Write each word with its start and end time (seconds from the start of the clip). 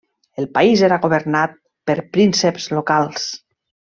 El 0.43 0.47
país 0.53 0.81
era 0.87 0.97
governat 1.03 1.53
per 1.91 1.97
prínceps 2.17 2.67
locals. 2.79 3.31